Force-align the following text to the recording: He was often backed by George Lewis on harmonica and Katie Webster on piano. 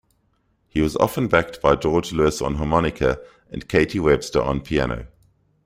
He 0.67 0.81
was 0.81 0.97
often 0.97 1.27
backed 1.27 1.61
by 1.61 1.75
George 1.75 2.11
Lewis 2.11 2.41
on 2.41 2.55
harmonica 2.55 3.19
and 3.51 3.69
Katie 3.69 3.99
Webster 3.99 4.41
on 4.41 4.61
piano. 4.61 5.05